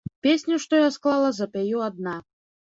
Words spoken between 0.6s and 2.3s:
што я склала, запяю адна.